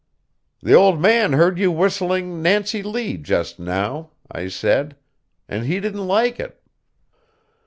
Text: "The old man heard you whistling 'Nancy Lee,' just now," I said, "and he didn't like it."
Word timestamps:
"The 0.63 0.73
old 0.73 0.99
man 0.99 1.33
heard 1.33 1.59
you 1.59 1.71
whistling 1.71 2.41
'Nancy 2.41 2.81
Lee,' 2.81 3.17
just 3.17 3.59
now," 3.59 4.09
I 4.31 4.47
said, 4.47 4.95
"and 5.47 5.67
he 5.67 5.79
didn't 5.79 6.07
like 6.07 6.39
it." 6.39 6.59